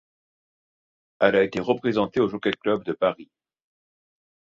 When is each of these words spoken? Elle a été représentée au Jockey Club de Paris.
Elle 1.19 1.35
a 1.35 1.43
été 1.43 1.59
représentée 1.59 2.21
au 2.21 2.27
Jockey 2.27 2.53
Club 2.59 2.83
de 2.83 2.93
Paris. 2.93 3.29